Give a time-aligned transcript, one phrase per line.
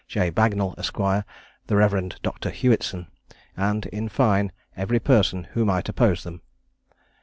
[0.07, 0.31] J.
[0.31, 0.97] Bagnall, Esq.,
[1.67, 2.19] the Rev.
[2.23, 2.49] Dr.
[2.49, 3.05] Hewitson;
[3.55, 6.41] and in fine, every person who might oppose them.